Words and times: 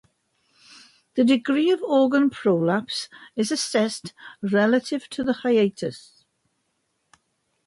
The 1.13 1.23
degree 1.23 1.69
of 1.69 1.83
organ 1.83 2.31
prolapse 2.31 3.07
is 3.35 3.51
assessed 3.51 4.15
relative 4.41 5.07
to 5.09 5.23
the 5.23 5.33
hiatus. 5.45 6.25